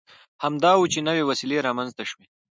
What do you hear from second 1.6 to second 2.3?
رامنځته شوې.